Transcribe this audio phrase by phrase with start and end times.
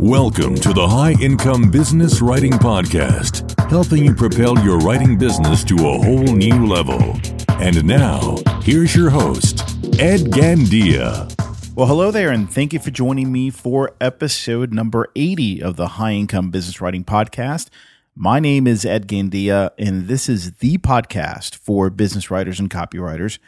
[0.00, 5.74] Welcome to the High Income Business Writing Podcast, helping you propel your writing business to
[5.74, 7.20] a whole new level.
[7.60, 9.60] And now, here's your host,
[10.00, 11.30] Ed Gandia.
[11.74, 15.88] Well, hello there, and thank you for joining me for episode number 80 of the
[15.88, 17.68] High Income Business Writing Podcast.
[18.16, 23.38] My name is Ed Gandia, and this is the podcast for business writers and copywriters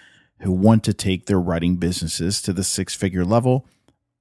[0.40, 3.66] who want to take their writing businesses to the six figure level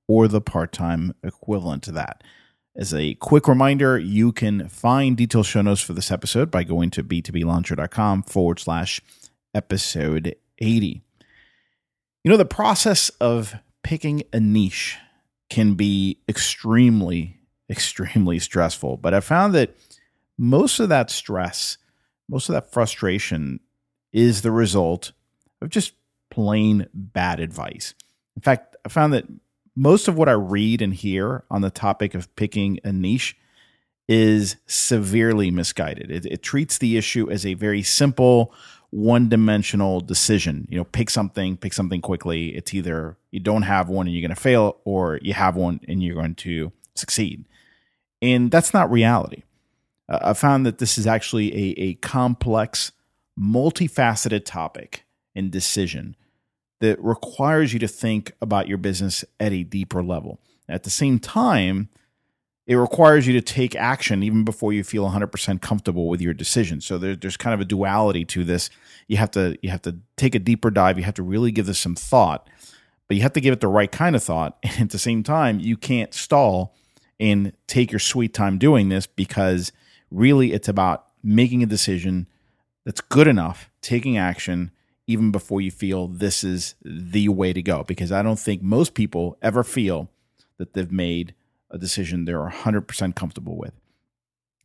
[0.10, 2.24] or the part time equivalent to that.
[2.76, 6.90] As a quick reminder, you can find detailed show notes for this episode by going
[6.92, 9.02] to b2blauncher.com forward slash
[9.54, 11.04] episode 80.
[12.24, 13.54] You know, the process of
[13.84, 14.98] picking a niche
[15.50, 17.38] can be extremely,
[17.70, 19.78] extremely stressful, but I found that
[20.40, 21.78] most of that stress,
[22.28, 23.60] most of that frustration
[24.12, 25.12] is the result
[25.62, 25.94] of just
[26.32, 27.94] plain bad advice.
[28.36, 29.26] In fact, I found that
[29.80, 33.38] most of what I read and hear on the topic of picking a niche
[34.10, 36.12] is severely misguided.
[36.12, 38.54] It, it treats the issue as a very simple,
[38.90, 40.68] one dimensional decision.
[40.70, 42.50] You know, pick something, pick something quickly.
[42.58, 45.80] It's either you don't have one and you're going to fail, or you have one
[45.88, 47.46] and you're going to succeed.
[48.22, 49.44] And that's not reality.
[50.10, 52.92] Uh, I found that this is actually a, a complex,
[53.40, 56.18] multifaceted topic and decision
[56.80, 60.40] that requires you to think about your business at a deeper level.
[60.68, 61.90] At the same time,
[62.70, 66.82] it requires you to take action even before you feel 100% comfortable with your decision.
[66.82, 68.70] So there, there's kind of a duality to this.
[69.08, 70.98] You have to you have to take a deeper dive.
[70.98, 72.48] You have to really give this some thought,
[73.08, 74.58] but you have to give it the right kind of thought.
[74.64, 76.76] And at the same time, you can't stall
[77.20, 79.72] and take your sweet time doing this because
[80.12, 82.28] really it's about making a decision
[82.86, 84.72] that's good enough, taking action,
[85.10, 87.84] even before you feel this is the way to go.
[87.84, 90.08] Because I don't think most people ever feel
[90.58, 91.34] that they've made
[91.72, 93.74] a decision they're 100% comfortable with.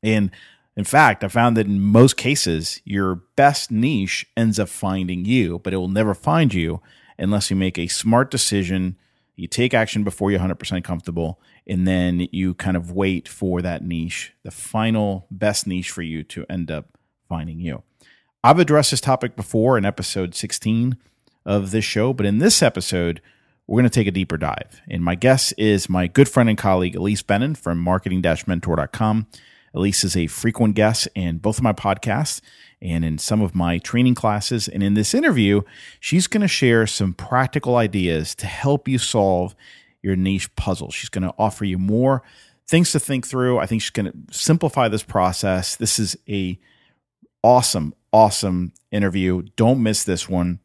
[0.02, 0.30] And
[0.76, 5.60] in fact, I found that in most cases, your best niche ends up finding you,
[5.60, 6.82] but it will never find you
[7.18, 8.98] unless you make a smart decision.
[9.36, 13.82] You take action before you're 100% comfortable, and then you kind of wait for that
[13.82, 16.98] niche, the final best niche for you to end up
[17.30, 17.82] finding you.
[18.44, 20.98] I've addressed this topic before in episode 16
[21.46, 23.22] of this show, but in this episode,
[23.66, 24.82] we're going to take a deeper dive.
[24.86, 29.28] And my guest is my good friend and colleague, Ilise Benun from marketing mentor.com.
[29.72, 32.42] Elise is a frequent guest in both of my podcasts
[32.82, 34.68] and in some of my training classes.
[34.68, 35.62] And in this interview,
[35.98, 39.54] she's going to share some practical ideas to help you solve
[40.02, 40.90] your niche puzzle.
[40.90, 42.22] She's going to offer you more
[42.66, 43.58] things to think through.
[43.58, 45.76] I think she's going to simplify this process.
[45.76, 46.58] This is a
[47.44, 49.42] awesome, awesome interview.
[49.54, 50.60] Don't miss this one.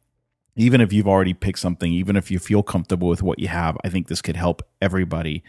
[0.56, 3.76] Even if you've already picked something, even if you feel comfortable with what you have,
[3.84, 5.44] I think this could help everybody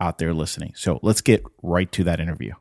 [0.00, 0.74] out there listening.
[0.76, 2.52] So let's get right to that interview.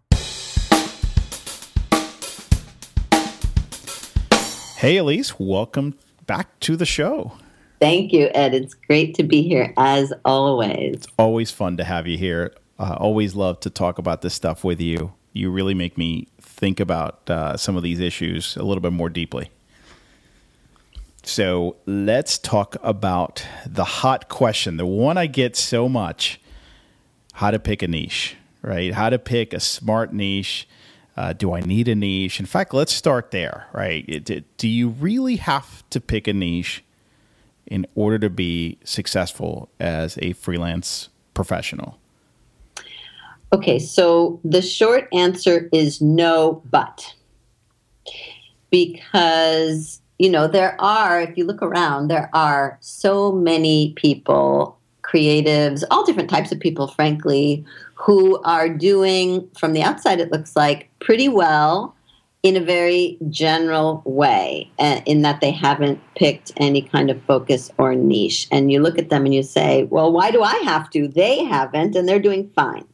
[4.78, 5.94] Hey, Ilise, welcome
[6.26, 7.34] back to the show.
[7.80, 8.56] Thank you, Ed.
[8.56, 10.96] It's great to be here as always.
[10.96, 12.56] It's always fun to have you here.
[12.80, 15.14] I uh, always love to talk about this stuff with you.
[15.34, 19.10] You really make me think about uh, some of these issues a little bit more
[19.10, 19.50] deeply.
[21.24, 26.40] So let's talk about the hot question, the one I get so much
[27.34, 28.94] how to pick a niche, right?
[28.94, 30.68] How to pick a smart niche.
[31.18, 32.40] Uh, do I need a niche?
[32.40, 34.06] In fact, let's start there, right?
[34.08, 36.84] It, it, do you really have to pick a niche
[37.66, 42.00] in order to be successful as a freelance professional?
[43.54, 47.14] Okay, so the short answer is no, but.
[48.70, 55.84] Because, you know, there are, if you look around, there are so many people, creatives,
[55.90, 57.64] all different types of people, frankly,
[57.94, 61.96] who are doing, from the outside, it looks like, pretty well
[62.44, 67.72] in a very general way, uh, in that they haven't picked any kind of focus
[67.78, 68.48] or niche.
[68.52, 71.08] And you look at them and you say, well, why do I have to?
[71.08, 72.86] They haven't, and they're doing fine.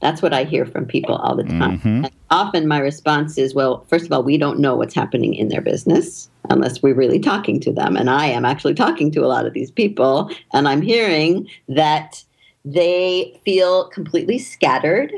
[0.00, 1.78] That's what I hear from people all the time.
[1.78, 2.06] Mm-hmm.
[2.30, 5.60] often my response is, well, first of all, we don't know what's happening in their
[5.60, 7.96] business unless we're really talking to them.
[7.96, 12.22] And I am actually talking to a lot of these people, and I'm hearing that
[12.66, 15.12] they feel completely scattered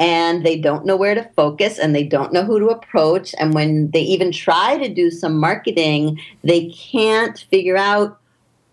[0.00, 3.34] and they don't know where to focus and they don't know who to approach.
[3.38, 8.18] And when they even try to do some marketing, they can't figure out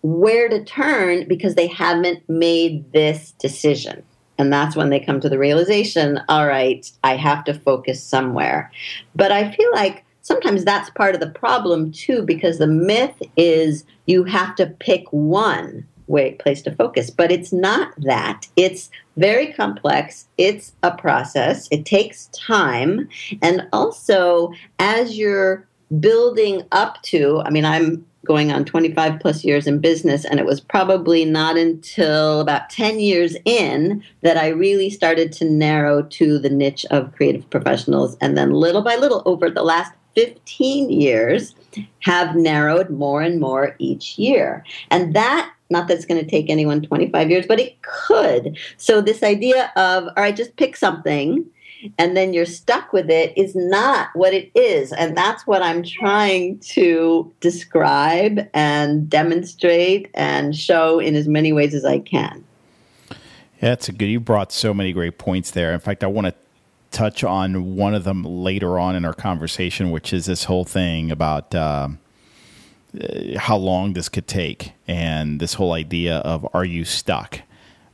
[0.02, 4.02] where to turn because they haven't made this decision.
[4.38, 8.70] And that's when they come to the realization all right, I have to focus somewhere.
[9.14, 13.84] But I feel like sometimes that's part of the problem too, because the myth is
[14.06, 17.10] you have to pick one way place to focus.
[17.10, 18.46] But it's not that.
[18.56, 20.28] It's very complex.
[20.38, 21.68] It's a process.
[21.70, 23.08] It takes time.
[23.42, 25.66] And also, as you're
[26.00, 30.46] building up to, I mean, I'm going on 25 plus years in business, and it
[30.46, 36.38] was probably not until about 10 years in that I really started to narrow to
[36.38, 38.16] the niche of creative professionals.
[38.20, 41.54] And then little by little, over the last 15 years,
[42.00, 44.64] have narrowed more and more each year.
[44.90, 48.56] And that not that it's going to take anyone 25 years, but it could.
[48.76, 51.44] So, this idea of, all right, just pick something
[51.98, 54.92] and then you're stuck with it is not what it is.
[54.92, 61.74] And that's what I'm trying to describe and demonstrate and show in as many ways
[61.74, 62.44] as I can.
[63.10, 64.06] Yeah, that's a good.
[64.06, 65.72] You brought so many great points there.
[65.72, 66.34] In fact, I want to
[66.90, 71.10] touch on one of them later on in our conversation, which is this whole thing
[71.10, 71.88] about uh,
[73.36, 77.40] how long this could take and this whole idea of are you stuck?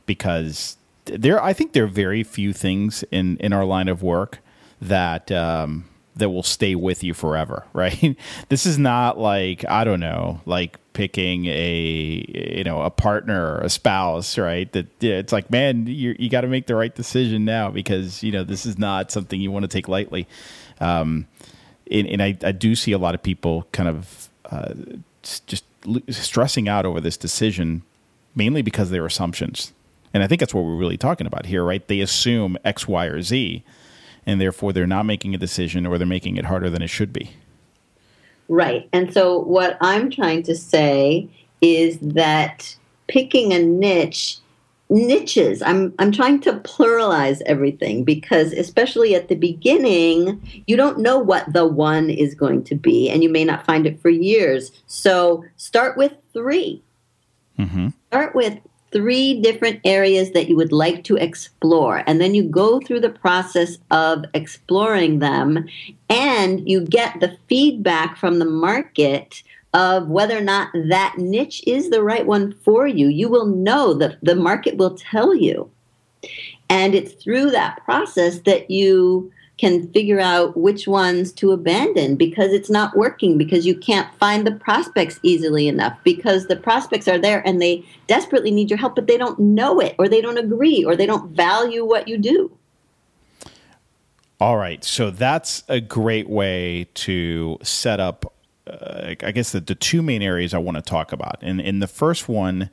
[0.05, 4.39] Because there, I think there are very few things in in our line of work
[4.81, 5.85] that um,
[6.15, 8.15] that will stay with you forever, right?
[8.49, 12.25] this is not like I don't know, like picking a
[12.57, 14.71] you know a partner or a spouse, right?
[14.71, 18.23] That yeah, it's like, man, you you got to make the right decision now because
[18.23, 20.27] you know this is not something you want to take lightly.
[20.79, 21.27] Um,
[21.91, 24.73] and, and I, I do see a lot of people kind of uh,
[25.21, 25.65] just
[26.09, 27.83] stressing out over this decision,
[28.35, 29.73] mainly because of their assumptions
[30.13, 31.85] and I think that's what we're really talking about here, right?
[31.87, 33.63] They assume X, Y, or Z,
[34.25, 37.11] and therefore they're not making a decision or they're making it harder than it should
[37.11, 37.31] be.
[38.47, 38.87] Right.
[38.93, 41.29] And so what I'm trying to say
[41.61, 42.75] is that
[43.07, 44.37] picking a niche
[44.89, 51.17] niches i'm i'm trying to pluralize everything because especially at the beginning you don't know
[51.17, 54.71] what the one is going to be and you may not find it for years
[54.85, 56.81] so start with 3
[57.57, 57.87] mm-hmm.
[58.07, 58.59] start with
[58.93, 62.03] three different areas that you would like to explore.
[62.07, 65.67] And then you go through the process of exploring them
[66.09, 69.43] and you get the feedback from the market
[69.73, 73.07] of whether or not that niche is the right one for you.
[73.07, 75.69] You will know that the market will tell you.
[76.69, 79.31] And it's through that process that you
[79.63, 84.45] can figure out which ones to abandon because it's not working because you can't find
[84.45, 88.93] the prospects easily enough because the prospects are there and they desperately need your help
[88.93, 92.17] but they don't know it or they don't agree or they don't value what you
[92.17, 92.51] do.
[94.37, 94.83] All right.
[94.83, 98.33] So that's a great way to set up
[98.65, 101.37] uh, i guess the, the two main areas i want to talk about.
[101.41, 102.69] And in the first one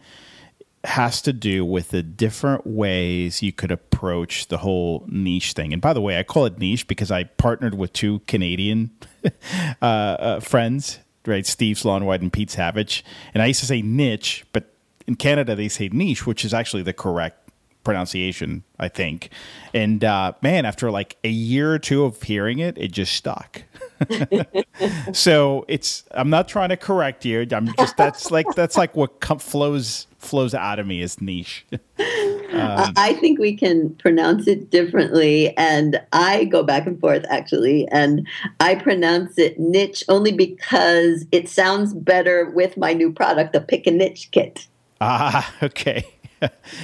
[0.85, 5.73] has to do with the different ways you could approach the whole niche thing.
[5.73, 8.91] And by the way, I call it niche because I partnered with two Canadian
[9.83, 11.47] uh, uh, friends, right?
[11.47, 13.05] Steve Slaunwhite and Pete Savage.
[13.35, 14.73] And I used to say niche, but
[15.07, 17.51] in Canada they say niche, which is actually the correct
[17.85, 19.31] pronunciation, I think.
[19.75, 23.63] And uh, man, after like a year or two of hearing it, it just stuck.
[25.13, 27.47] so it's I'm not trying to correct you.
[27.51, 31.67] I'm just that's like that's like what com- flows flows out of me is niche.
[31.73, 37.87] um, I think we can pronounce it differently, and I go back and forth actually,
[37.89, 38.27] and
[38.61, 43.87] I pronounce it niche only because it sounds better with my new product, the Pick
[43.87, 44.67] a Niche Kit.
[45.01, 46.05] Ah, okay.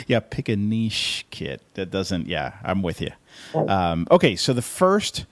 [0.06, 1.62] yeah, pick a niche kit.
[1.74, 2.26] That doesn't.
[2.26, 3.10] Yeah, I'm with you.
[3.54, 5.24] Um, okay, so the first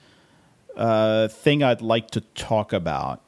[0.76, 3.22] uh, thing I'd like to talk about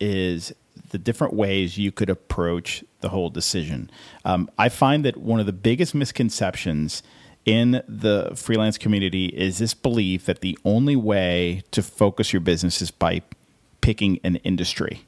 [0.00, 0.52] is
[0.90, 3.90] the different ways you could approach the whole decision.
[4.24, 7.02] Um, I find that one of the biggest misconceptions
[7.44, 12.80] in the freelance community is this belief that the only way to focus your business
[12.82, 13.22] is by
[13.80, 15.06] picking an industry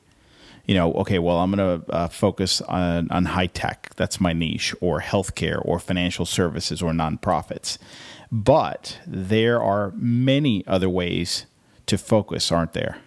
[0.70, 3.92] you know, okay, well, I'm going to uh, focus on, on high tech.
[3.96, 7.76] That's my niche, or healthcare, or financial services, or nonprofits.
[8.30, 11.46] But there are many other ways
[11.90, 12.98] to focus, aren't there?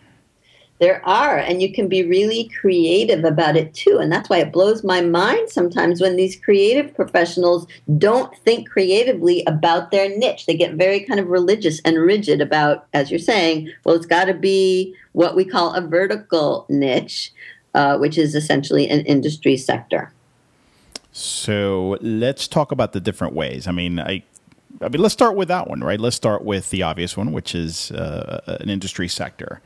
[0.80, 4.00] There are, and you can be really creative about it too.
[4.00, 7.66] And that's why it blows my mind sometimes when these creative professionals
[7.98, 10.46] don't think creatively about their niche.
[10.46, 14.26] They get very kind of religious and rigid about, as you're saying, well, it's got
[14.26, 17.32] to be what we call a vertical niche,
[17.74, 20.12] uh, which is essentially an industry sector.
[21.14, 23.68] So let's talk about the different ways.
[23.68, 24.24] I mean, I,
[24.82, 26.00] I mean, let's start with that one, right?
[26.00, 29.62] Let's start with the obvious one, which is uh, an industry sector,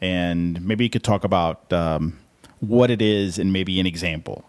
[0.00, 2.18] and maybe you could talk about um,
[2.60, 4.44] what it is and maybe an example.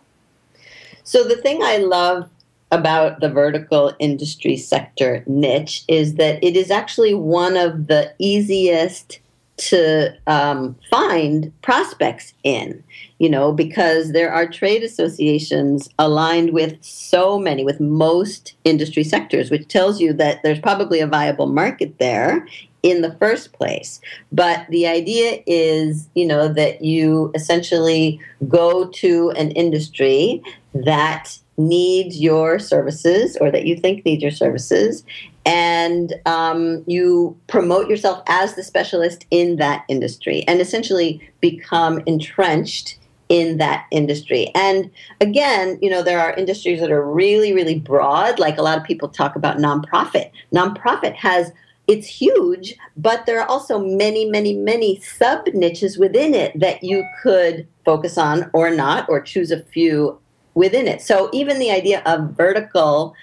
[1.03, 2.29] So the thing I love
[2.71, 9.19] about the vertical industry sector niche is that it is actually one of the easiest
[9.59, 12.81] to um, find prospects in,
[13.19, 19.51] you know, because there are trade associations aligned with so many, with most industry sectors,
[19.51, 22.47] which tells you that there's probably a viable market there
[22.83, 23.99] in the first place.
[24.31, 30.41] But the idea is, you know, that you essentially go to an industry
[30.73, 35.03] that needs your services or that you think needs your services
[35.46, 42.98] and um, you promote yourself as the specialist in that industry and essentially become entrenched
[43.29, 44.51] in that industry.
[44.55, 44.89] And
[45.22, 48.39] again, you know, there are industries that are really, really broad.
[48.39, 50.31] Like a lot of people talk about nonprofit.
[50.53, 51.51] Nonprofit has
[51.88, 57.03] it's huge, but there are also many, many, many sub niches within it that you
[57.24, 60.19] could focus on or not, or choose a few
[60.53, 61.01] within it.
[61.01, 63.15] So even the idea of vertical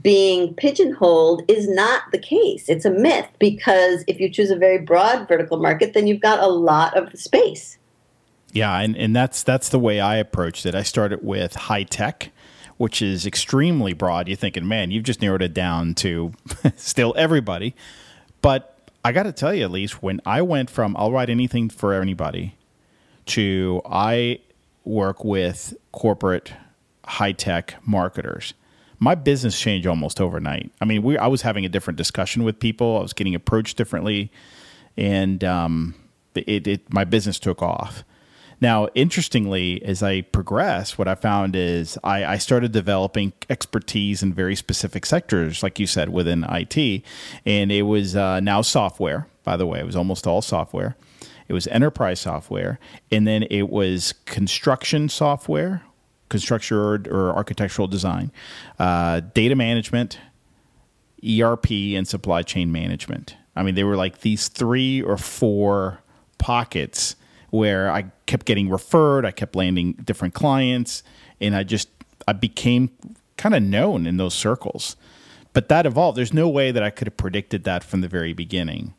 [0.00, 2.68] being pigeonholed is not the case.
[2.68, 6.38] It's a myth because if you choose a very broad vertical market, then you've got
[6.38, 7.78] a lot of space.
[8.52, 10.74] Yeah, and, and that's that's the way I approached it.
[10.74, 12.30] I started with high tech,
[12.76, 14.28] which is extremely broad.
[14.28, 16.32] You're thinking, man, you've just narrowed it down to
[16.76, 17.74] still everybody.
[18.40, 21.70] But I got to tell you, at least when I went from I'll write anything
[21.70, 22.56] for anybody
[23.26, 24.40] to I
[24.84, 26.52] work with corporate
[27.04, 28.54] high tech marketers.
[29.02, 30.70] My business changed almost overnight.
[30.80, 32.98] I mean, we, I was having a different discussion with people.
[32.98, 34.30] I was getting approached differently,
[34.96, 35.96] and um,
[36.36, 38.04] it, it, my business took off.
[38.60, 44.32] Now, interestingly, as I progressed, what I found is I, I, started developing expertise in
[44.32, 47.02] very specific sectors, like you said, within IT.
[47.44, 50.94] And it was uh, now software, by the way, it was almost all software.
[51.48, 52.78] It was enterprise software.
[53.10, 55.82] And then it was construction software,
[56.32, 58.32] construction or, or architectural design,
[58.78, 60.18] uh, data management,
[61.22, 63.36] ERP, and supply chain management.
[63.54, 66.00] I mean, they were like these three or four
[66.38, 67.14] pockets
[67.50, 71.02] where I kept getting referred, I kept landing different clients,
[71.38, 71.88] and I just
[72.26, 72.90] I became
[73.36, 74.96] kind of known in those circles.
[75.52, 76.16] But that evolved.
[76.16, 78.94] There's no way that I could have predicted that from the very beginning.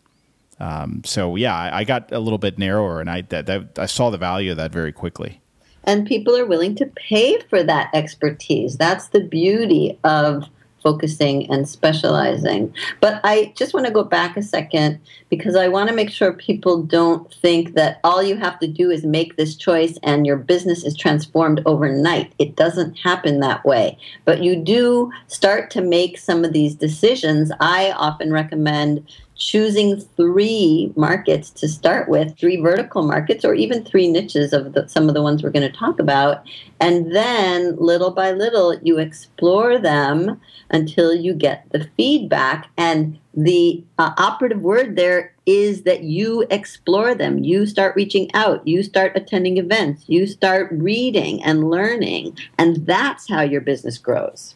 [0.59, 3.87] Um, so yeah, I, I, got a little bit narrower, and I that, that, I
[3.87, 5.41] saw the value of that very quickly
[5.83, 8.77] and people are willing to pay for that expertise.
[8.77, 10.49] That's the beauty of
[10.83, 12.73] focusing and specializing.
[12.99, 14.99] But I just want to go back a second
[15.29, 18.91] because I want to make sure people don't think that all you have to do
[18.91, 22.33] is make this choice and your business is transformed overnight.
[22.37, 23.97] It doesn't happen that way.
[24.25, 27.51] But you do start to make some of these decisions.
[27.61, 34.09] I often recommend choosing three markets to start with, three vertical markets, or even three
[34.09, 36.45] niches of the, some of the ones we're going to talk about.
[36.79, 42.69] And then little by little, you explore them until you get the feedback.
[42.77, 47.39] And the uh, operative word there is that you explore them.
[47.39, 52.37] You start reaching out, you start attending events, you start reading and learning.
[52.57, 54.55] And that's how your business grows.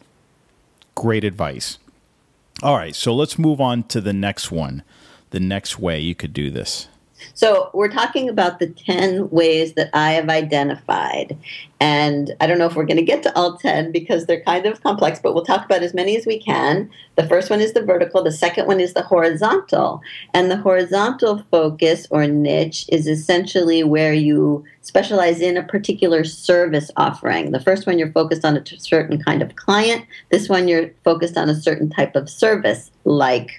[0.94, 1.78] Great advice.
[2.60, 4.82] All right, so let's move on to the next one,
[5.30, 6.88] the next way you could do this.
[7.34, 11.36] So, we're talking about the 10 ways that I have identified.
[11.80, 14.66] And I don't know if we're going to get to all 10 because they're kind
[14.66, 16.90] of complex, but we'll talk about as many as we can.
[17.14, 20.02] The first one is the vertical, the second one is the horizontal.
[20.34, 26.90] And the horizontal focus or niche is essentially where you specialize in a particular service
[26.96, 27.52] offering.
[27.52, 30.04] The first one, you're focused on a certain kind of client.
[30.30, 33.50] This one, you're focused on a certain type of service, like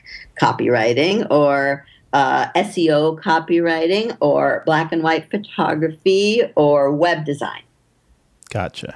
[0.42, 7.62] copywriting or uh, SEO copywriting or black and white photography or web design.
[8.50, 8.96] Gotcha.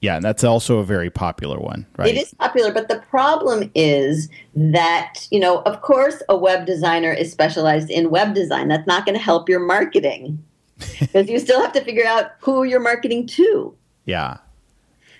[0.00, 2.14] Yeah, and that's also a very popular one, right?
[2.14, 7.12] It is popular, but the problem is that, you know, of course, a web designer
[7.12, 8.68] is specialized in web design.
[8.68, 10.42] That's not going to help your marketing
[11.00, 13.74] because you still have to figure out who you're marketing to.
[14.04, 14.36] Yeah.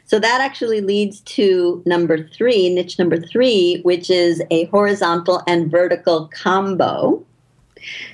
[0.08, 5.70] So that actually leads to number three, niche number three, which is a horizontal and
[5.70, 7.24] vertical combo.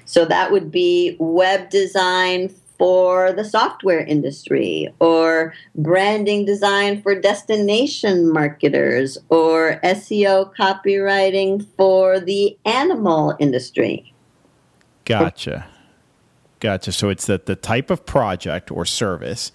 [0.04, 8.28] So that would be web design for the software industry, or branding design for destination
[8.28, 14.12] marketers, or SEO copywriting for the animal industry.
[15.04, 15.68] Gotcha.
[16.58, 16.90] Gotcha.
[16.90, 19.52] So it's that the type of project or service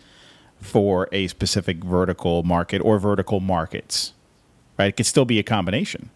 [0.61, 4.13] for a specific vertical market or vertical markets,
[4.77, 4.87] right?
[4.87, 6.09] It could still be a combination.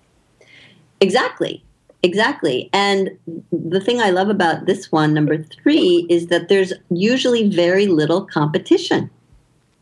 [1.02, 1.64] Exactly.
[2.04, 2.70] Exactly.
[2.74, 3.18] And
[3.52, 8.26] the thing I love about this one, number three, is that there's usually very little
[8.26, 9.10] competition.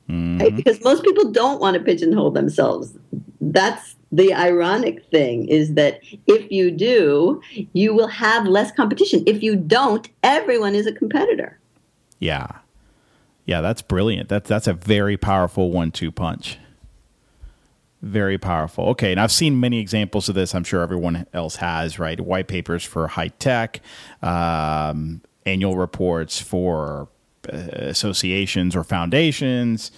[0.08, 0.40] Mm-hmm.
[0.40, 0.56] Right?
[0.56, 2.94] Because most people don't want to pigeonhole themselves.
[3.40, 7.42] That's the ironic thing is that if you do,
[7.74, 9.24] you will have less competition.
[9.26, 11.58] If you don't, everyone is a competitor.
[12.20, 12.48] Yeah.
[13.46, 14.30] Yeah, that's brilliant.
[14.30, 16.58] That's that's a very powerful one-two punch.
[18.02, 18.86] Very powerful.
[18.90, 20.56] Okay, and I've seen many examples of this.
[20.56, 22.20] I'm sure everyone else has, right?
[22.20, 23.80] White papers for high tech,
[24.24, 27.10] um, annual reports for
[27.52, 29.92] uh, associations or foundations,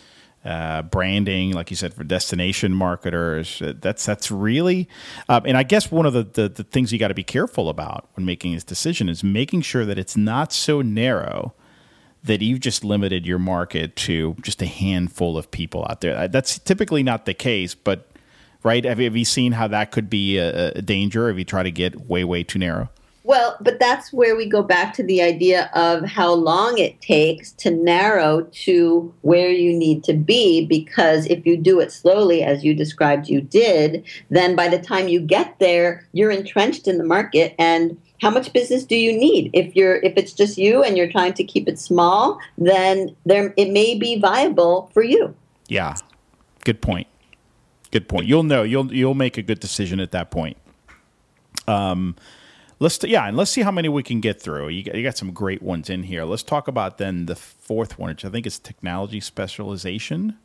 [0.44, 3.62] uh, branding, like you said, for destination marketers.
[3.62, 4.90] Uh, that's that's really,
[5.30, 7.70] um, and I guess one of the, the, the things you got to be careful
[7.70, 11.54] about when making this decision is making sure that it's not so narrow
[12.24, 16.28] that you've just limited your market to just a handful of people out there.
[16.28, 18.10] That's typically not the case, but
[18.64, 18.86] right?
[18.86, 21.64] Have you, have you seen how that could be a, a danger if you try
[21.64, 22.90] to get way, way too narrow?
[23.26, 27.54] Well, but that's where we go back to the idea of how long it takes
[27.54, 30.66] to narrow to where you need to be.
[30.66, 35.08] Because if you do it slowly, as you described you did, then by the time
[35.08, 39.52] you get there, you're entrenched in the market and how much business do you need?
[39.54, 43.54] If you're if it's just you and you're trying to keep it small then there
[43.58, 45.36] it may be viable for you.
[45.68, 45.96] Yeah.
[46.64, 47.08] Good point.
[47.92, 48.26] Good point.
[48.26, 48.64] You'll know.
[48.64, 50.58] You'll you'll make a good decision at that point.
[51.68, 52.16] Um
[52.80, 54.70] let's yeah and let's see how many we can get through.
[54.70, 56.24] You got, you got some great ones in here.
[56.24, 60.38] Let's talk about then the fourth one which i think is technology specialization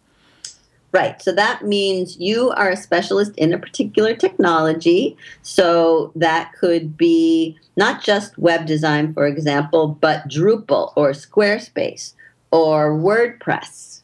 [0.90, 1.20] Right.
[1.20, 5.18] So that means you are a specialist in a particular technology.
[5.42, 12.14] So that could be not just web design, for example, but Drupal or Squarespace
[12.50, 14.02] or WordPress.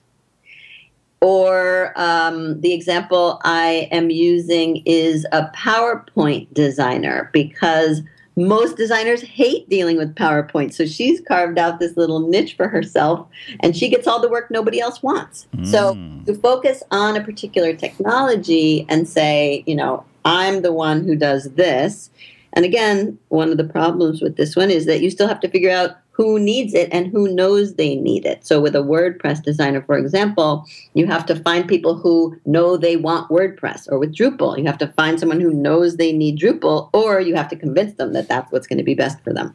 [1.23, 8.03] Or um, the example I am using is a PowerPoint designer because
[8.37, 10.75] most designers hate dealing with PowerPoint.
[10.75, 13.27] So she's carved out this little niche for herself
[13.61, 15.47] and she gets all the work nobody else wants.
[15.57, 15.67] Mm.
[15.67, 15.95] So
[16.27, 21.51] to focus on a particular technology and say, you know, I'm the one who does
[21.53, 22.11] this.
[22.55, 25.49] And again, one of the problems with this one is that you still have to
[25.49, 28.47] figure out who needs it and who knows they need it.
[28.47, 32.97] So, with a WordPress designer, for example, you have to find people who know they
[32.97, 33.91] want WordPress.
[33.91, 37.35] Or with Drupal, you have to find someone who knows they need Drupal, or you
[37.35, 39.55] have to convince them that that's what's going to be best for them.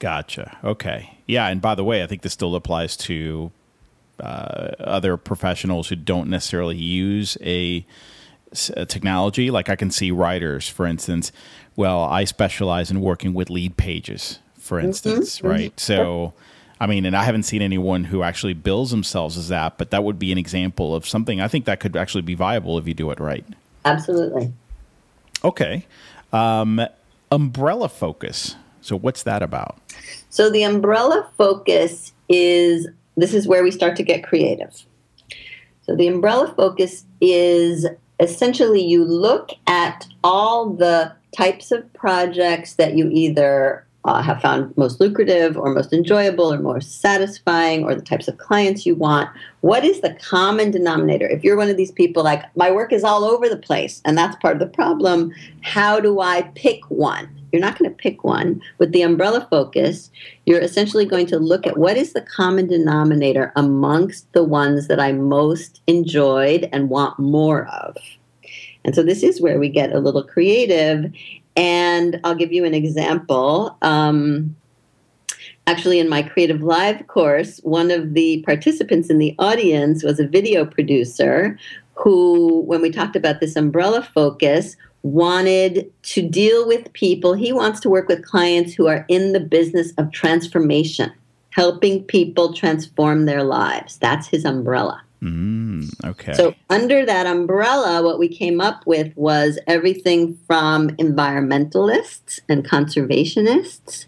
[0.00, 0.58] Gotcha.
[0.64, 1.18] Okay.
[1.26, 1.46] Yeah.
[1.46, 3.52] And by the way, I think this still applies to
[4.18, 7.86] uh, other professionals who don't necessarily use a,
[8.76, 9.52] a technology.
[9.52, 11.30] Like I can see writers, for instance.
[11.76, 14.86] Well, I specialize in working with lead pages for mm-hmm.
[14.86, 15.48] instance, mm-hmm.
[15.48, 15.80] right?
[15.80, 16.32] So,
[16.80, 20.04] I mean, and I haven't seen anyone who actually bills themselves as that, but that
[20.04, 22.94] would be an example of something I think that could actually be viable if you
[22.94, 23.44] do it right.
[23.84, 24.52] Absolutely.
[25.44, 25.86] Okay.
[26.32, 26.80] Um,
[27.32, 28.54] umbrella focus.
[28.80, 29.76] So, what's that about?
[30.28, 34.86] So, the umbrella focus is this is where we start to get creative.
[35.82, 37.88] So, the umbrella focus is
[38.20, 44.74] essentially you look at all the types of projects that you either uh, have found
[44.76, 49.28] most lucrative or most enjoyable or most satisfying or the types of clients you want.
[49.60, 51.28] What is the common denominator?
[51.28, 54.16] If you're one of these people like my work is all over the place and
[54.16, 55.32] that's part of the problem
[55.62, 57.28] how do i pick one?
[57.52, 58.62] You're not going to pick one.
[58.78, 60.10] With the umbrella focus
[60.46, 65.00] you're essentially going to look at what is the common denominator amongst the ones that
[65.00, 67.96] i most enjoyed and want more of.
[68.82, 71.12] And so this is where we get a little creative
[71.56, 73.76] and I'll give you an example.
[73.82, 74.56] Um,
[75.66, 80.26] actually, in my Creative Live course, one of the participants in the audience was a
[80.26, 81.58] video producer
[81.94, 87.34] who, when we talked about this umbrella focus, wanted to deal with people.
[87.34, 91.12] He wants to work with clients who are in the business of transformation,
[91.50, 93.98] helping people transform their lives.
[93.98, 95.02] That's his umbrella.
[95.22, 96.32] Mm, okay.
[96.32, 104.06] So, under that umbrella, what we came up with was everything from environmentalists and conservationists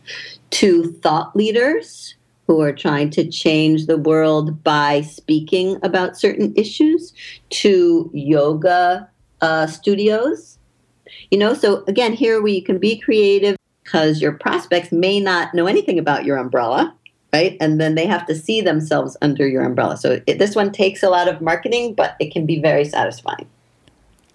[0.51, 2.15] to thought leaders
[2.47, 7.13] who are trying to change the world by speaking about certain issues
[7.51, 9.09] to yoga
[9.43, 10.59] uh, studios.
[11.31, 15.67] You know, so again, here we can be creative because your prospects may not know
[15.67, 16.97] anything about your umbrella
[17.33, 17.57] right?
[17.61, 19.97] And then they have to see themselves under your umbrella.
[19.97, 23.49] So it, this one takes a lot of marketing, but it can be very satisfying.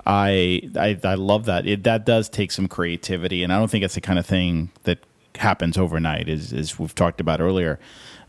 [0.06, 1.68] I I, I love that.
[1.68, 4.72] It, that does take some creativity, and I don't think it's the kind of thing
[4.84, 5.00] that
[5.36, 7.80] happens overnight, as, as we've talked about earlier.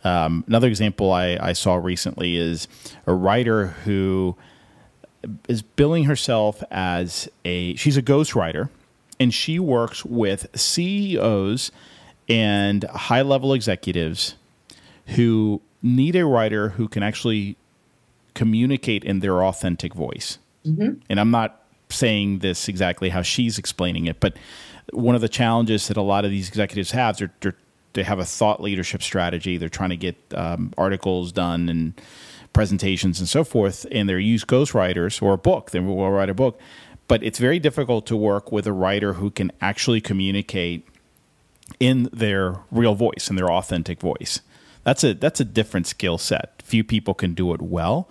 [0.05, 2.69] Um, another example I, I saw recently is
[3.07, 4.37] a writer who
[5.49, 8.69] is billing herself as a she's a ghostwriter,
[9.21, 11.71] and she works with CEOs
[12.29, 14.35] and high level executives
[15.17, 17.57] who need a writer who can actually
[18.35, 20.39] communicate in their authentic voice.
[20.67, 21.01] Mm-hmm.
[21.09, 24.37] And I'm not saying this exactly how she's explaining it, but
[24.93, 27.57] one of the challenges that a lot of these executives have, they're, they're
[27.95, 29.57] they have a thought leadership strategy.
[29.57, 32.01] They're trying to get um, articles done and
[32.53, 35.71] presentations and so forth, and they use ghostwriters or a book.
[35.71, 36.61] They will write a book,
[37.09, 40.87] but it's very difficult to work with a writer who can actually communicate
[41.81, 44.41] in their real voice, in their authentic voice.
[44.89, 46.63] That's a that's a different skill set.
[46.65, 48.09] Few people can do it well,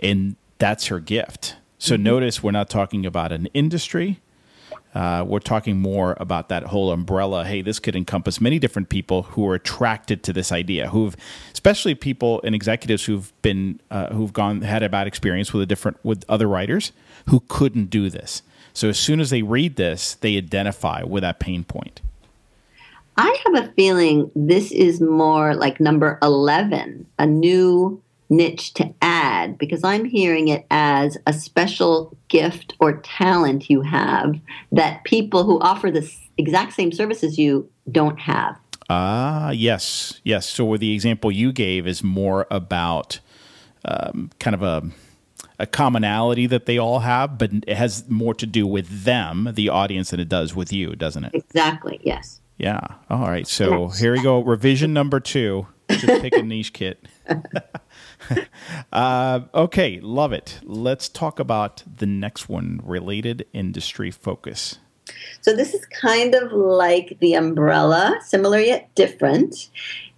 [0.00, 1.56] and that's her gift.
[1.76, 2.02] So mm-hmm.
[2.02, 4.20] notice we're not talking about an industry.
[4.94, 7.44] Uh, we're talking more about that whole umbrella.
[7.44, 11.14] Hey, this could encompass many different people who are attracted to this idea, who've,
[11.52, 15.66] especially people and executives who've been, uh, who've gone had a bad experience with a
[15.66, 16.92] different with other writers
[17.28, 18.40] who couldn't do this.
[18.72, 22.00] So as soon as they read this, they identify with that pain point.
[23.16, 29.58] I have a feeling this is more like number 11, a new niche to add,
[29.58, 34.34] because I'm hearing it as a special gift or talent you have
[34.72, 38.58] that people who offer the exact same services you don't have.
[38.90, 40.46] Ah, uh, yes, yes.
[40.46, 43.20] So the example you gave is more about
[43.84, 44.90] um, kind of a
[45.58, 49.68] a commonality that they all have, but it has more to do with them, the
[49.68, 51.30] audience, than it does with you, doesn't it?
[51.32, 52.00] Exactly.
[52.02, 52.40] Yes.
[52.58, 52.80] Yeah.
[53.10, 53.46] All right.
[53.46, 54.40] So here we go.
[54.40, 55.66] Revision number two.
[55.90, 57.04] Just pick a niche kit.
[58.92, 60.00] uh, okay.
[60.00, 60.60] Love it.
[60.62, 64.78] Let's talk about the next one related industry focus.
[65.42, 69.68] So this is kind of like the umbrella, similar yet different.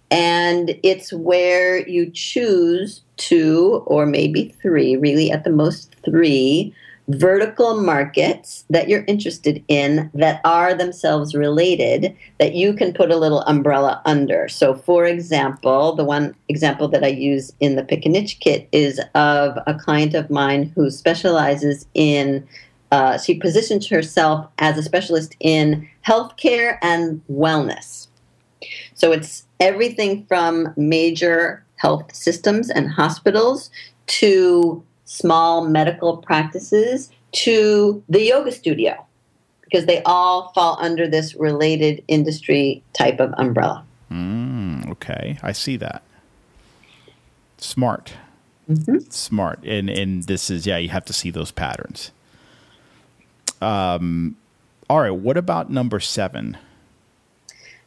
[0.09, 6.73] And it's where you choose two or maybe three, really at the most three
[7.07, 13.15] vertical markets that you're interested in that are themselves related that you can put a
[13.17, 14.47] little umbrella under.
[14.49, 18.67] So, for example, the one example that I use in the Pick a Niche kit
[18.71, 22.45] is of a client of mine who specializes in,
[22.91, 28.07] uh, she positions herself as a specialist in healthcare and wellness.
[28.95, 33.69] So, it's everything from major health systems and hospitals
[34.07, 39.03] to small medical practices to the yoga studio
[39.61, 43.83] because they all fall under this related industry type of umbrella.
[44.11, 46.03] Mm, okay, I see that.
[47.57, 48.13] Smart.
[48.69, 49.09] Mm-hmm.
[49.09, 49.63] Smart.
[49.63, 52.11] And and this is yeah, you have to see those patterns.
[53.61, 54.35] Um
[54.89, 56.57] all right, what about number 7?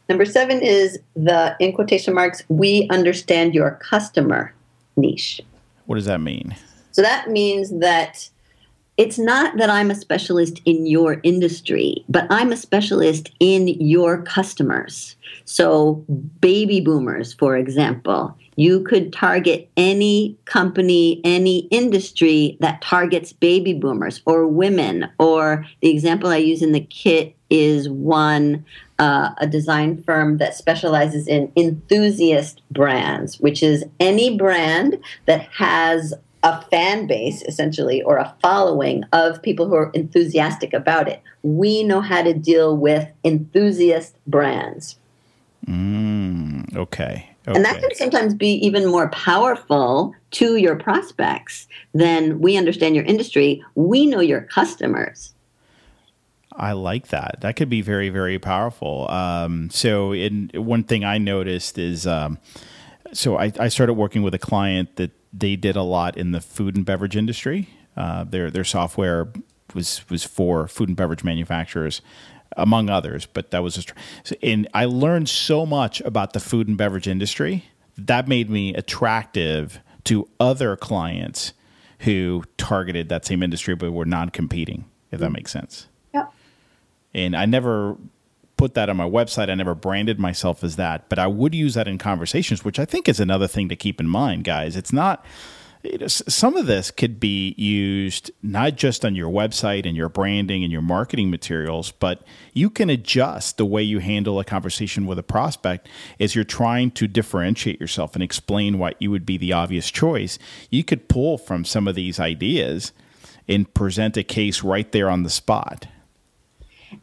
[0.09, 4.53] Number 7 is the in quotation marks we understand your customer
[4.97, 5.41] niche.
[5.85, 6.55] What does that mean?
[6.91, 8.29] So that means that
[8.97, 14.21] it's not that I'm a specialist in your industry, but I'm a specialist in your
[14.21, 15.15] customers.
[15.45, 16.05] So,
[16.39, 24.21] baby boomers, for example, you could target any company, any industry that targets baby boomers
[24.25, 25.09] or women.
[25.17, 28.65] Or the example I use in the kit is one,
[28.99, 36.13] uh, a design firm that specializes in enthusiast brands, which is any brand that has
[36.43, 41.21] a fan base essentially or a following of people who are enthusiastic about it.
[41.43, 44.97] We know how to deal with enthusiast brands.
[45.67, 47.29] Mm, okay.
[47.47, 47.55] okay.
[47.55, 53.05] And that can sometimes be even more powerful to your prospects than we understand your
[53.05, 53.63] industry.
[53.75, 55.33] We know your customers.
[56.53, 57.37] I like that.
[57.41, 59.09] That could be very, very powerful.
[59.09, 62.39] Um, so, in one thing I noticed is, um,
[63.13, 66.41] so I, I started working with a client that they did a lot in the
[66.41, 67.69] food and beverage industry.
[67.95, 69.31] Uh, their their software
[69.73, 72.01] was was for food and beverage manufacturers,
[72.57, 73.25] among others.
[73.25, 73.93] But that was just,
[74.41, 77.65] and I learned so much about the food and beverage industry
[77.97, 81.53] that made me attractive to other clients
[81.99, 84.85] who targeted that same industry but were non competing.
[85.11, 85.87] If that makes sense.
[86.13, 86.27] Yeah.
[87.13, 87.97] And I never
[88.61, 89.49] put that on my website.
[89.49, 92.85] I never branded myself as that, but I would use that in conversations, which I
[92.85, 94.75] think is another thing to keep in mind, guys.
[94.75, 95.25] It's not.
[96.07, 100.71] some of this could be used not just on your website and your branding and
[100.71, 102.21] your marketing materials, but
[102.53, 106.91] you can adjust the way you handle a conversation with a prospect as you're trying
[106.91, 110.37] to differentiate yourself and explain why you would be the obvious choice.
[110.69, 112.91] You could pull from some of these ideas
[113.47, 115.87] and present a case right there on the spot.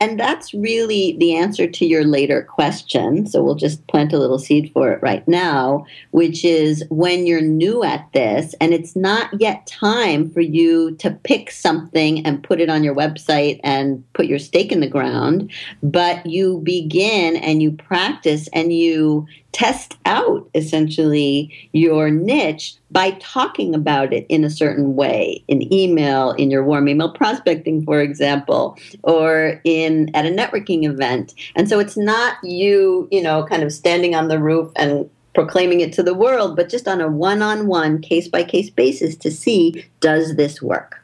[0.00, 3.26] And that's really the answer to your later question.
[3.26, 7.40] So we'll just plant a little seed for it right now, which is when you're
[7.40, 12.60] new at this and it's not yet time for you to pick something and put
[12.60, 15.50] it on your website and put your stake in the ground,
[15.82, 19.26] but you begin and you practice and you
[19.58, 26.30] test out essentially your niche by talking about it in a certain way in email
[26.32, 31.34] in your warm email prospecting for example or in at a networking event.
[31.56, 35.80] And so it's not you you know kind of standing on the roof and proclaiming
[35.80, 39.84] it to the world but just on a one-on-one case by case basis to see
[39.98, 41.02] does this work?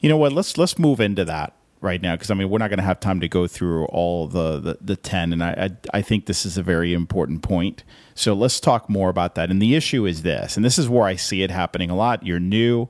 [0.00, 0.32] You know what?
[0.32, 1.52] Let's let's move into that
[1.82, 4.28] right now because I mean we're not going to have time to go through all
[4.28, 7.82] the, the, the 10 and I, I, think this is a very important point.
[8.14, 9.50] So let's talk more about that.
[9.50, 12.24] And the issue is this and this is where I see it happening a lot.
[12.24, 12.88] You're new.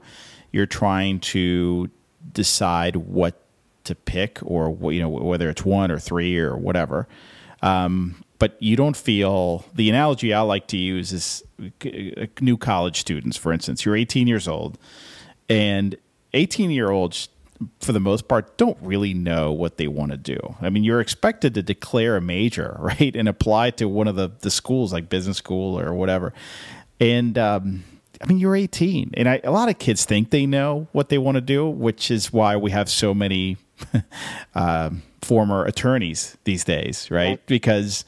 [0.52, 1.90] You're trying to
[2.32, 3.40] decide what
[3.84, 7.08] to pick or you know whether it's one or three or whatever.
[7.62, 11.42] Um, but you don't feel the analogy I like to use is
[12.40, 13.84] new college students for instance.
[13.84, 14.78] You're 18 years old
[15.48, 15.96] and
[16.34, 17.28] 18 year olds
[17.80, 20.38] for the most part, don't really know what they want to do.
[20.60, 24.30] I mean, you're expected to declare a major, right, and apply to one of the,
[24.40, 26.32] the schools like business school or whatever.
[27.00, 27.84] And um,
[28.20, 31.18] I mean, you're 18, and I, a lot of kids think they know what they
[31.18, 33.56] want to do, which is why we have so many
[34.54, 34.90] uh,
[35.22, 37.44] former attorneys these days, right?
[37.46, 38.04] Because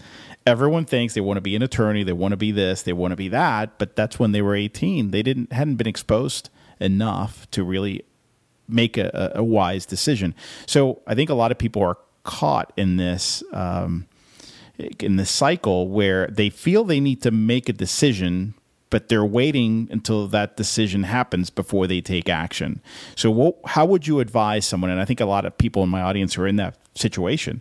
[0.47, 3.13] everyone thinks they want to be an attorney, they want to be this, they want
[3.13, 5.11] to be that, but that's when they were 18.
[5.11, 8.05] They didn't hadn't been exposed enough to really
[8.69, 10.35] make a, a, wise decision.
[10.67, 14.07] So I think a lot of people are caught in this um,
[14.99, 18.55] in this cycle where they feel they need to make a decision,
[18.91, 22.81] but they're waiting until that decision happens before they take action.
[23.15, 24.91] So, what, how would you advise someone?
[24.91, 27.61] And I think a lot of people in my audience are in that situation.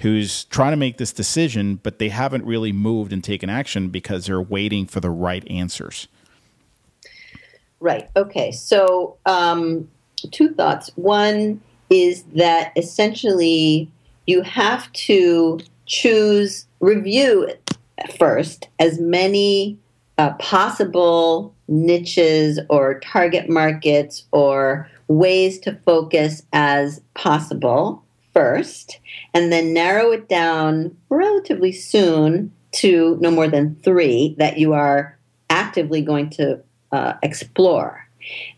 [0.00, 4.26] Who's trying to make this decision, but they haven't really moved and taken action because
[4.26, 6.08] they're waiting for the right answers.
[7.78, 8.08] Right.
[8.16, 8.50] Okay.
[8.50, 9.88] So, um,
[10.30, 10.90] two thoughts.
[10.96, 13.90] One is that essentially
[14.26, 17.48] you have to choose, review
[18.18, 19.78] first as many
[20.18, 28.98] uh, possible niches or target markets or ways to focus as possible first,
[29.34, 35.18] and then narrow it down relatively soon to no more than three that you are
[35.50, 36.58] actively going to
[36.92, 38.06] uh, explore.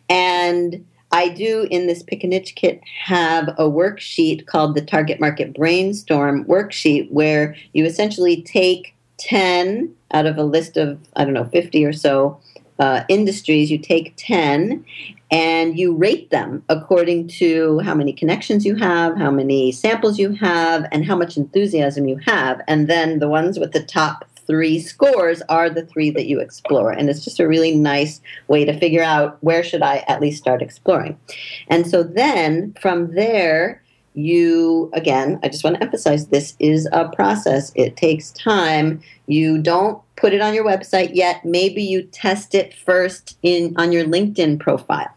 [0.08, 5.20] And I do in this pick a niche kit have a worksheet called the Target
[5.20, 11.34] Market Brainstorm worksheet where you essentially take 10 out of a list of, I don't
[11.34, 12.40] know, 50 or so
[12.80, 13.70] uh, industries.
[13.70, 14.84] You take 10
[15.30, 20.32] and you rate them according to how many connections you have, how many samples you
[20.32, 22.60] have, and how much enthusiasm you have.
[22.66, 26.90] And then the ones with the top three scores are the three that you explore.
[26.90, 30.42] And it's just a really nice way to figure out where should i at least
[30.42, 31.18] start exploring.
[31.68, 33.82] And so then from there
[34.16, 37.72] you again i just want to emphasize this is a process.
[37.74, 39.02] It takes time.
[39.26, 41.44] You don't put it on your website yet.
[41.44, 45.12] Maybe you test it first in on your linkedin profile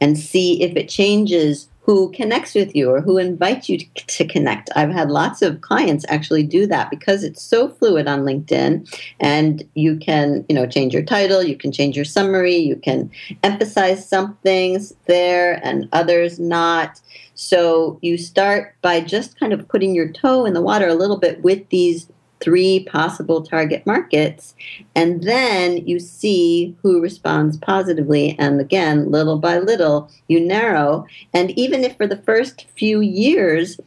[0.00, 4.68] and see if it changes who connects with you or who invites you to connect.
[4.74, 9.62] I've had lots of clients actually do that because it's so fluid on LinkedIn and
[9.74, 13.08] you can, you know, change your title, you can change your summary, you can
[13.44, 17.00] emphasize some things there and others not.
[17.36, 21.18] So you start by just kind of putting your toe in the water a little
[21.18, 22.08] bit with these
[22.40, 24.54] three possible target markets,
[24.94, 28.36] and then you see who responds positively.
[28.38, 31.06] And again, little by little, you narrow.
[31.32, 33.80] And even if for the first few years,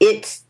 [0.00, 0.44] it's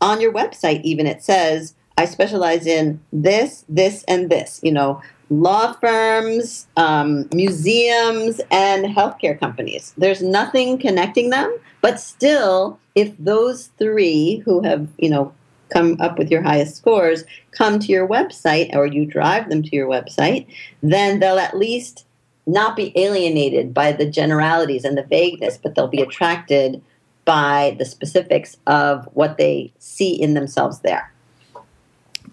[0.00, 5.00] on your website, even it says, I specialize in this, this, and this, you know,
[5.30, 9.94] law firms, um, museums, and healthcare companies.
[9.96, 15.32] There's nothing connecting them, but still, if those three who have, you know,
[15.70, 19.74] come up with your highest scores come to your website or you drive them to
[19.74, 20.46] your website,
[20.82, 22.04] then they'll at least
[22.46, 26.80] not be alienated by the generalities and the vagueness, but they'll be attracted
[27.24, 31.12] by the specifics of what they see in themselves there.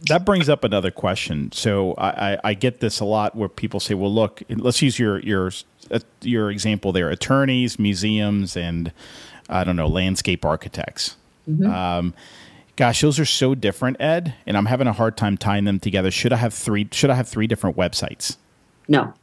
[0.08, 1.52] That brings up another question.
[1.52, 5.00] So I, I, I get this a lot where people say, "Well, look, let's use
[5.00, 5.52] your your
[5.90, 8.92] uh, your example there: attorneys, museums, and
[9.48, 11.16] I don't know, landscape architects."
[11.50, 11.72] Mm-hmm.
[11.72, 12.14] Um,
[12.76, 16.10] Gosh, those are so different, Ed, and I'm having a hard time tying them together.
[16.10, 16.88] Should I have three?
[16.92, 18.38] Should I have three different websites?
[18.88, 19.14] No.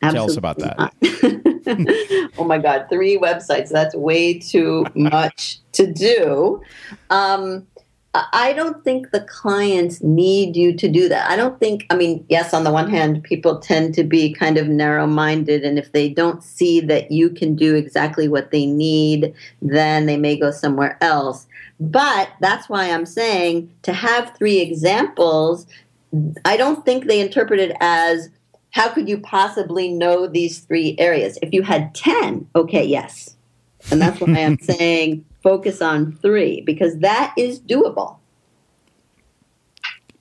[0.00, 2.32] Absolutely Tell us about that.
[2.38, 3.68] oh my God, three websites.
[3.68, 6.62] That's way too much to do.
[7.10, 7.66] Um,
[8.14, 11.30] I don't think the clients need you to do that.
[11.30, 14.56] I don't think, I mean, yes, on the one hand, people tend to be kind
[14.56, 15.62] of narrow minded.
[15.62, 20.16] And if they don't see that you can do exactly what they need, then they
[20.16, 21.46] may go somewhere else.
[21.78, 25.66] But that's why I'm saying to have three examples
[26.44, 28.30] I don't think they interpret it as
[28.70, 31.38] how could you possibly know these three areas?
[31.42, 33.36] If you had 10, okay, yes.
[33.90, 38.18] And that's why I'm saying focus on three because that is doable.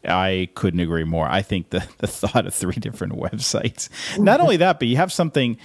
[0.06, 1.28] I couldn't agree more.
[1.28, 5.12] I think the, the thought of three different websites, not only that, but you have
[5.12, 5.58] something.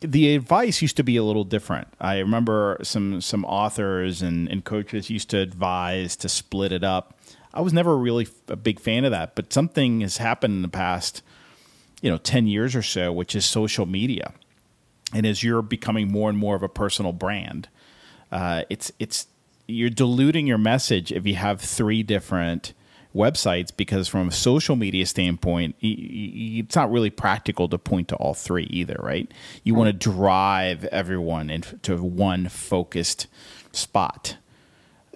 [0.00, 1.88] The advice used to be a little different.
[2.00, 7.18] I remember some some authors and, and coaches used to advise to split it up.
[7.54, 10.68] I was never really a big fan of that, but something has happened in the
[10.68, 11.22] past,
[12.02, 14.34] you know, ten years or so, which is social media,
[15.14, 17.68] and as you're becoming more and more of a personal brand,
[18.32, 19.26] uh, it's it's
[19.66, 22.72] you're diluting your message if you have three different
[23.14, 28.34] websites because from a social media standpoint it's not really practical to point to all
[28.34, 29.32] three either right?
[29.64, 33.26] You want to drive everyone into one focused
[33.72, 34.36] spot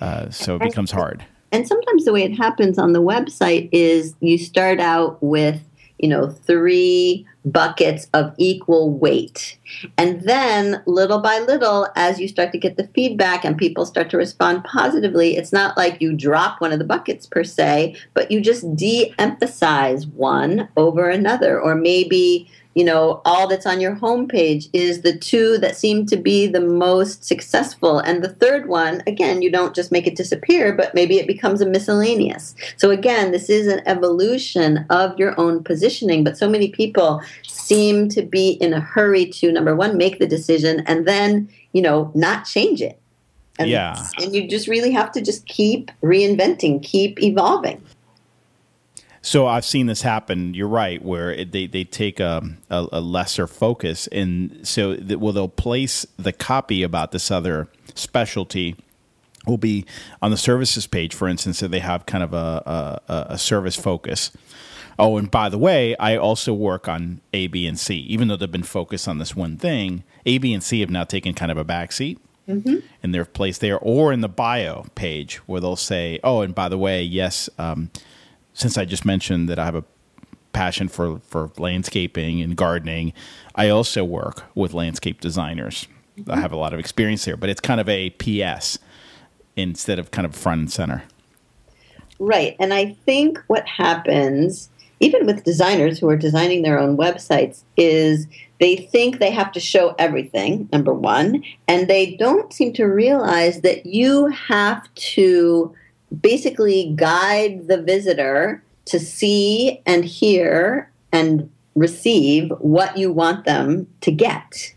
[0.01, 1.25] uh, so it becomes hard.
[1.53, 5.61] And sometimes the way it happens on the website is you start out with
[6.03, 9.59] you know three buckets of equal weight.
[9.97, 14.11] And then, little by little, as you start to get the feedback and people start
[14.11, 18.31] to respond positively, it's not like you drop one of the buckets per se, but
[18.31, 21.61] you just de emphasize one over another.
[21.61, 26.17] Or maybe you know, all that's on your homepage is the two that seem to
[26.17, 27.99] be the most successful.
[27.99, 31.61] And the third one, again, you don't just make it disappear, but maybe it becomes
[31.61, 32.55] a miscellaneous.
[32.77, 36.25] So again, this is an evolution of your own positioning.
[36.25, 40.27] But so many people seem to be in a hurry to, number one, make the
[40.27, 42.99] decision and then, you know, not change it.
[43.59, 44.03] And, yeah.
[44.19, 47.83] And you just really have to just keep reinventing, keep evolving.
[49.23, 50.53] So I've seen this happen.
[50.53, 55.21] You're right, where it, they they take a, a, a, lesser focus, and so that,
[55.21, 58.77] well they'll place the copy about this other specialty
[59.47, 59.85] will be
[60.21, 63.77] on the services page, for instance, so they have kind of a, a, a service
[63.77, 64.31] focus.
[64.99, 67.97] Oh, and by the way, I also work on A, B, and C.
[67.97, 71.05] Even though they've been focused on this one thing, A, B, and C have now
[71.05, 72.19] taken kind of a backseat.
[72.49, 72.79] Mm-hmm.
[73.03, 76.69] And they're placed there, or in the bio page where they'll say, "Oh, and by
[76.69, 77.91] the way, yes, um,
[78.55, 79.85] since I just mentioned that I have a
[80.53, 83.13] passion for, for landscaping and gardening,
[83.55, 85.89] I also work with landscape designers.
[86.19, 86.31] Mm-hmm.
[86.31, 88.79] I have a lot of experience there, but it's kind of a PS
[89.57, 91.05] instead of kind of front and center.
[92.19, 92.57] Right.
[92.61, 98.27] And I think what happens, even with designers who are designing their own websites, is
[98.61, 103.63] they think they have to show everything, number one, and they don't seem to realize
[103.63, 105.75] that you have to
[106.21, 114.11] basically guide the visitor to see and hear and receive what you want them to
[114.11, 114.75] get.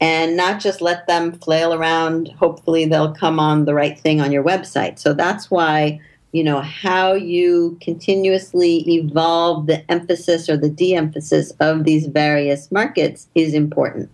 [0.00, 2.28] And not just let them flail around.
[2.28, 4.98] Hopefully they'll come on the right thing on your website.
[4.98, 6.00] So that's why
[6.32, 13.28] you know how you continuously evolve the emphasis or the de-emphasis of these various markets
[13.34, 14.08] is important.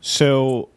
[0.00, 0.68] So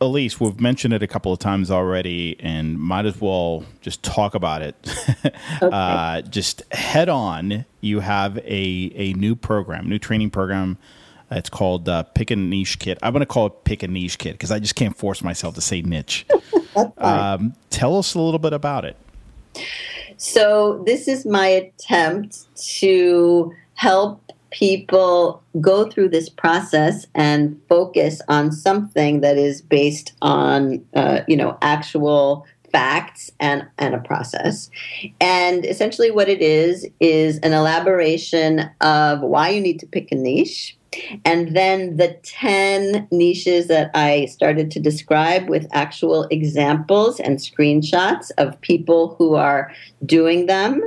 [0.00, 4.34] Ilise, we've mentioned it a couple of times already, and might as well just talk
[4.34, 4.74] about it.
[5.24, 5.36] okay.
[5.60, 7.66] uh, just head on.
[7.82, 10.78] You have a a new program, new training program.
[11.30, 12.98] It's called uh, Pick a Niche Kit.
[13.02, 15.54] I'm going to call it Pick a Niche Kit because I just can't force myself
[15.56, 16.26] to say niche.
[16.98, 18.96] um, tell us a little bit about it.
[20.16, 22.46] So, this is my attempt
[22.78, 30.84] to help people go through this process and focus on something that is based on
[30.94, 34.70] uh, you know actual facts and, and a process.
[35.20, 40.14] And essentially, what it is is an elaboration of why you need to pick a
[40.14, 40.76] niche,
[41.24, 48.30] and then the 10 niches that I started to describe with actual examples and screenshots
[48.38, 49.72] of people who are
[50.04, 50.82] doing them,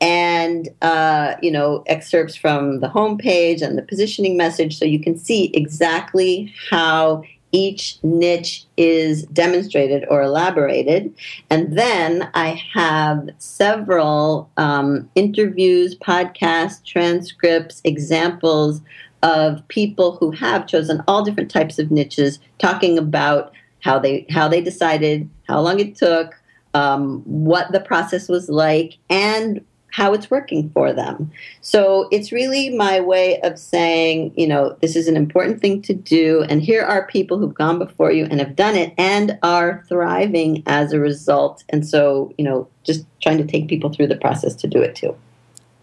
[0.00, 5.16] and, uh, you know, excerpts from the homepage and the positioning message so you can
[5.16, 11.14] see exactly how each niche is demonstrated or elaborated.
[11.50, 18.80] And then I have several um, interviews, podcasts, transcripts, examples
[19.22, 24.48] of people who have chosen all different types of niches, talking about how they how
[24.48, 26.34] they decided, how long it took,
[26.74, 31.30] um, what the process was like, and how it's working for them.
[31.60, 35.94] So it's really my way of saying, you know, this is an important thing to
[35.94, 39.84] do, and here are people who've gone before you and have done it and are
[39.88, 41.64] thriving as a result.
[41.70, 44.94] And so, you know, just trying to take people through the process to do it
[44.94, 45.16] too.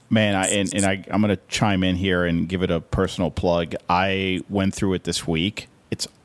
[0.10, 3.32] Man, I, and, and I, I'm to chime in here and give it a personal
[3.32, 3.76] plug.
[3.90, 5.68] I went through it this week.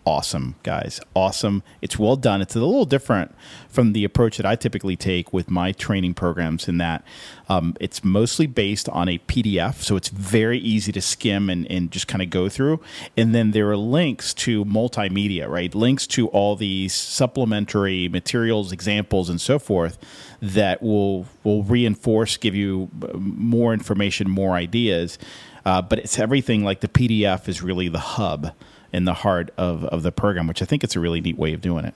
[0.07, 0.99] Awesome, guys.
[1.15, 1.63] Awesome.
[1.83, 2.41] It's well done.
[2.41, 3.35] It's a little different
[3.69, 7.05] from the approach that I typically take with my training programs in that
[7.51, 9.83] um, it's mostly based on a PDF.
[9.83, 12.81] So it's very easy to skim and, and just kind of go through.
[13.15, 15.75] And then there are links to multimedia, right?
[15.75, 19.99] Links to all these supplementary materials, examples, and so forth
[20.41, 25.19] that will, will reinforce, give you uh, more information, more ideas.
[25.67, 28.55] Uh, but it's everything like the PDF is really the hub
[28.93, 31.53] in the heart of, of the program, which I think it's a really neat way
[31.53, 31.95] of doing it.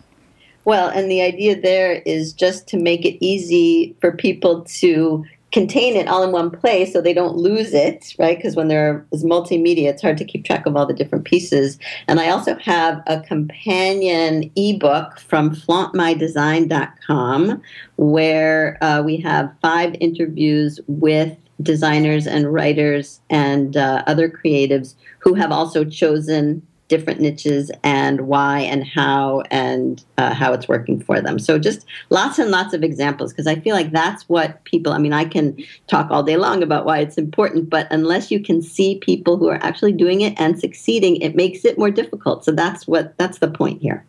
[0.64, 5.24] Well, and the idea there is just to make it easy for people to
[5.54, 8.36] contain it all in one place so they don't lose it, right?
[8.36, 11.78] Because when there is multimedia, it's hard to keep track of all the different pieces.
[12.08, 17.62] And I also have a companion ebook from flauntmydesign.com
[17.96, 25.34] where uh, we have five interviews with designers and writers and uh, other creatives who
[25.34, 31.20] have also chosen different niches and why and how and uh, how it's working for
[31.20, 31.40] them.
[31.40, 34.92] So just lots and lots of examples because I feel like that's what people.
[34.92, 35.56] I mean, I can
[35.88, 39.48] talk all day long about why it's important, but unless you can see people who
[39.48, 42.44] are actually doing it and succeeding, it makes it more difficult.
[42.44, 44.04] So that's what that's the point here.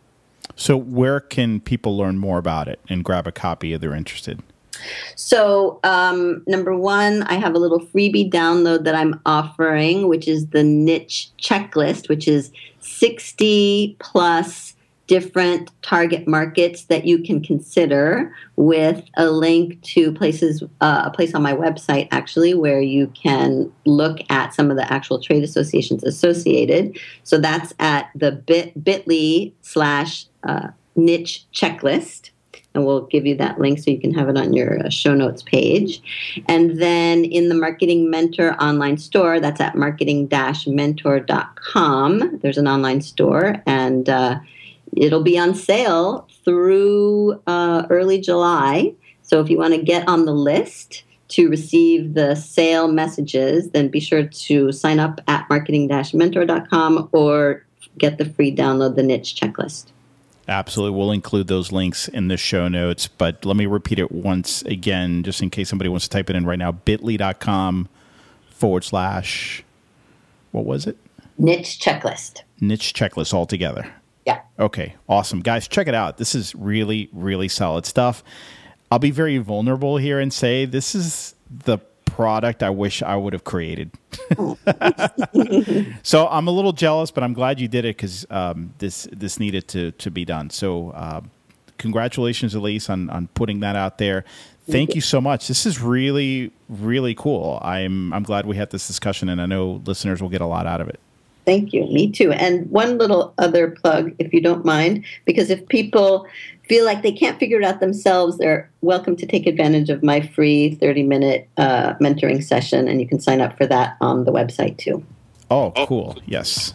[0.54, 4.42] So where can people learn more about it and grab a copy if they're interested?
[5.14, 10.48] So, um, number one, I have a little freebie download that I'm offering, which is
[10.48, 12.52] the niche checklist, which is
[12.98, 14.74] 60 plus
[15.06, 21.34] different target markets that you can consider with a link to places uh, a place
[21.34, 26.02] on my website actually where you can look at some of the actual trade associations
[26.02, 26.98] associated.
[27.22, 32.30] So that's at the bit bit.ly slash uh, niche checklist
[32.76, 35.14] and we'll give you that link so you can have it on your uh, show
[35.14, 36.02] notes page.
[36.46, 42.38] And then in the Marketing Mentor online store, that's at marketing-mentor.com.
[42.42, 44.38] There's an online store, and uh,
[44.96, 48.92] it'll be on sale through uh, early July.
[49.22, 53.88] So if you want to get on the list to receive the sale messages, then
[53.88, 57.64] be sure to sign up at marketing-mentor.com or
[57.98, 59.92] get the free download the niche checklist.
[60.48, 60.96] Absolutely.
[60.96, 63.08] We'll include those links in the show notes.
[63.08, 66.36] But let me repeat it once again, just in case somebody wants to type it
[66.36, 67.88] in right now bit.ly.com
[68.50, 69.64] forward slash,
[70.52, 70.96] what was it?
[71.36, 72.42] Niche checklist.
[72.60, 73.92] Niche checklist altogether.
[74.24, 74.40] Yeah.
[74.58, 74.94] Okay.
[75.08, 75.40] Awesome.
[75.40, 76.18] Guys, check it out.
[76.18, 78.22] This is really, really solid stuff.
[78.90, 81.78] I'll be very vulnerable here and say this is the
[82.16, 83.90] product I wish I would have created.
[86.02, 89.38] so I'm a little jealous, but I'm glad you did it because um, this this
[89.38, 90.48] needed to to be done.
[90.48, 91.20] So uh,
[91.76, 94.24] congratulations, Ilise, on on putting that out there.
[94.68, 95.46] Thank you so much.
[95.46, 97.60] This is really really cool.
[97.62, 100.66] I'm I'm glad we had this discussion, and I know listeners will get a lot
[100.66, 100.98] out of it.
[101.44, 101.84] Thank you.
[101.84, 102.32] Me too.
[102.32, 106.26] And one little other plug, if you don't mind, because if people
[106.68, 110.20] feel like they can't figure it out themselves, they're welcome to take advantage of my
[110.20, 114.32] free 30 minute uh, mentoring session, and you can sign up for that on the
[114.32, 115.04] website too.
[115.50, 116.18] Oh, cool.
[116.26, 116.74] Yes.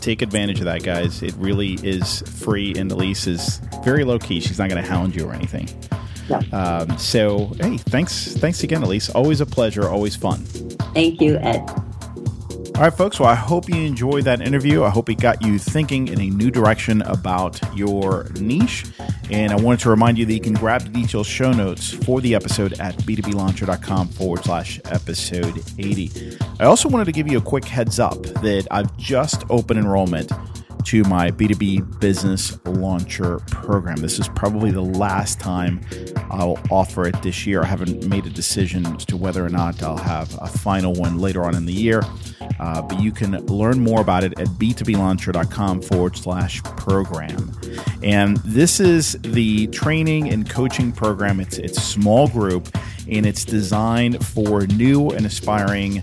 [0.00, 1.22] Take advantage of that, guys.
[1.22, 4.40] It really is free, and Ilise is very low key.
[4.40, 5.68] She's not going to hound you or anything.
[6.28, 6.40] No.
[6.52, 9.14] Um, so, hey, thanks, thanks again, Ilise.
[9.14, 9.88] Always a pleasure.
[9.88, 10.44] Always fun.
[10.94, 11.68] Thank you, Ed.
[12.78, 13.18] All right, folks.
[13.18, 14.84] Well, I hope you enjoyed that interview.
[14.84, 18.84] I hope it got you thinking in a new direction about your niche.
[19.30, 22.20] And I wanted to remind you that you can grab the detailed show notes for
[22.20, 26.38] the episode at b2blauncher.com forward slash episode 80.
[26.60, 30.32] I also wanted to give you a quick heads up that I've just opened enrollment
[30.88, 33.96] to my B2B business launcher program.
[33.96, 35.82] This is probably the last time
[36.30, 37.62] I'll offer it this year.
[37.62, 41.18] I haven't made a decision as to whether or not I'll have a final one
[41.18, 42.00] later on in the year.
[42.58, 47.52] Uh, but you can learn more about it at b2blauncher.com forward slash program.
[48.02, 51.38] And this is the training and coaching program.
[51.38, 52.66] It's it's small group
[53.06, 56.02] and it's designed for new and aspiring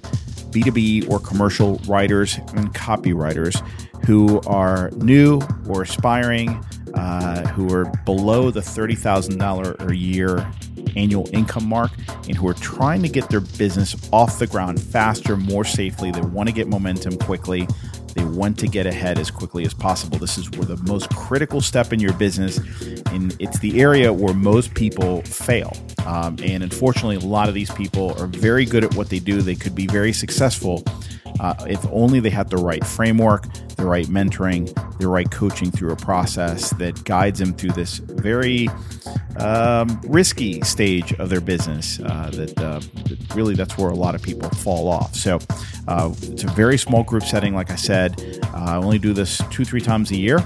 [0.55, 3.61] B2B or commercial writers and copywriters
[4.05, 10.49] who are new or aspiring, uh, who are below the $30,000 a year
[10.95, 11.91] annual income mark,
[12.27, 16.11] and who are trying to get their business off the ground faster, more safely.
[16.11, 17.67] They want to get momentum quickly.
[18.15, 20.17] They want to get ahead as quickly as possible.
[20.17, 22.57] This is where the most critical step in your business,
[23.11, 25.75] and it's the area where most people fail.
[26.05, 29.41] Um, and unfortunately, a lot of these people are very good at what they do.
[29.41, 30.83] They could be very successful
[31.39, 35.91] uh, if only they had the right framework, the right mentoring, the right coaching through
[35.91, 38.69] a process that guides them through this very
[39.37, 41.99] um, risky stage of their business.
[41.99, 45.15] Uh, that, uh, that, really that's where a lot of people fall off.
[45.15, 45.39] So
[45.87, 47.53] uh, it's a very small group setting.
[47.53, 50.43] Like I said, uh, I only do this two three times a year.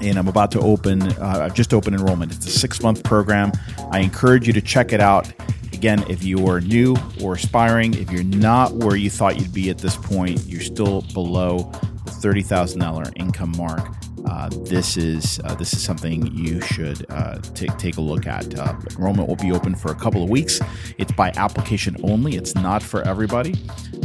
[0.00, 1.02] And I'm about to open.
[1.02, 2.32] Uh, I've just opened enrollment.
[2.32, 3.52] It's a six month program.
[3.92, 5.32] I encourage you to check it out.
[5.72, 9.70] Again, if you are new or aspiring, if you're not where you thought you'd be
[9.70, 11.70] at this point, you're still below
[12.04, 17.76] the $30,000 income mark uh, this is uh, this is something you should uh, take
[17.78, 18.58] take a look at.
[18.58, 20.60] Uh, enrollment will be open for a couple of weeks.
[20.98, 22.36] It's by application only.
[22.36, 23.54] It's not for everybody.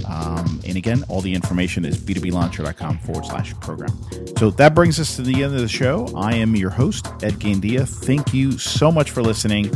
[0.08, 3.90] Um, and again, all the information is b2blauncher.com forward slash program.
[4.38, 6.08] So that brings us to the end of the show.
[6.16, 7.88] I am your host, Ed Gandia.
[7.88, 9.74] Thank you so much for listening,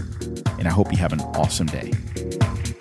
[0.57, 1.91] and I hope you have an awesome day.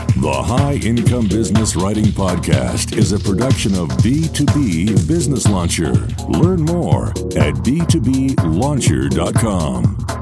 [0.09, 5.93] The High Income Business Writing Podcast is a production of B2B Business Launcher.
[6.29, 10.20] Learn more at b2blauncher.com.